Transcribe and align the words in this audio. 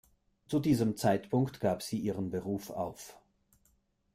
Zu 0.47 0.59
diesem 0.59 0.97
Zeitpunkt 0.97 1.59
gab 1.59 1.83
sie 1.83 1.99
ihren 1.99 2.31
Beruf 2.31 2.71
auf. 2.71 3.19